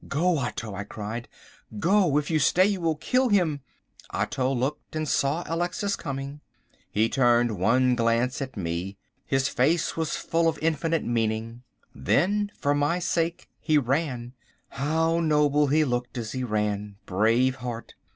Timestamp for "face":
9.47-9.95